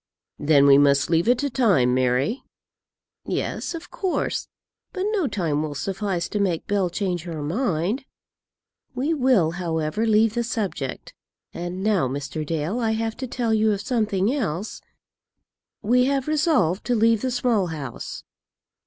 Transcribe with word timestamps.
"Then 0.39 0.65
we 0.65 0.79
must 0.79 1.11
leave 1.11 1.27
it 1.27 1.37
to 1.37 1.51
time, 1.51 1.93
Mary." 1.93 2.41
"Yes, 3.23 3.75
of 3.75 3.91
course; 3.91 4.47
but 4.93 5.05
no 5.11 5.27
time 5.27 5.61
will 5.61 5.75
suffice 5.75 6.27
to 6.29 6.39
make 6.39 6.65
Bell 6.65 6.89
change 6.89 7.25
her 7.25 7.43
mind. 7.43 8.05
We 8.95 9.13
will, 9.13 9.51
however, 9.51 10.07
leave 10.07 10.33
the 10.33 10.43
subject. 10.43 11.13
And 11.53 11.83
now, 11.83 12.07
Mr. 12.07 12.43
Dale, 12.43 12.79
I 12.79 12.93
have 12.93 13.15
to 13.17 13.27
tell 13.27 13.53
you 13.53 13.71
of 13.73 13.81
something 13.81 14.33
else; 14.33 14.81
we 15.83 16.05
have 16.05 16.27
resolved 16.27 16.83
to 16.85 16.95
leave 16.95 17.21
the 17.21 17.29
Small 17.29 17.67
House." 17.67 18.23